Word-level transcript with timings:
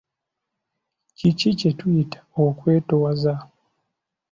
Kiki 1.17 1.49
kye 1.59 1.71
tuyita 1.79 2.19
okwetowaza? 2.43 3.33